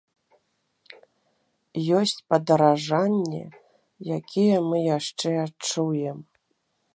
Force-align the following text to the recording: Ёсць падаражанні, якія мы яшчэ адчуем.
Ёсць 1.99 2.21
падаражанні, 2.33 3.43
якія 4.17 4.57
мы 4.71 4.77
яшчэ 4.97 5.29
адчуем. 5.45 6.17